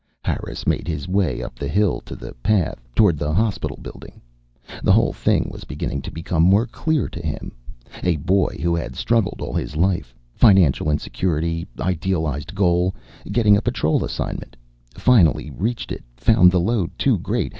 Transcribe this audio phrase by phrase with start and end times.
[0.23, 4.19] Harris made his way up the hill, to the path, toward the hospital building.
[4.81, 7.51] The whole thing was beginning to become more clear to him.
[8.01, 10.15] A boy who had struggled all his life.
[10.33, 11.67] Financial insecurity.
[11.79, 12.95] Idealized goal,
[13.31, 14.57] getting a Patrol assignment.
[14.95, 17.49] Finally reached it, found the load too great.